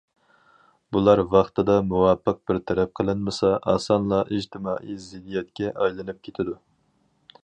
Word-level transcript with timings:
بۇلار 0.95 1.19
ۋاقتىدا 1.33 1.75
مۇۋاپىق 1.89 2.39
بىر 2.51 2.59
تەرەپ 2.71 2.95
قىلىنمىسا، 2.99 3.51
ئاسانلا 3.73 4.23
ئىجتىمائىي 4.37 4.99
زىددىيەتكە 5.07 5.71
ئايلىنىپ 5.77 6.25
كېتىدۇ. 6.29 6.57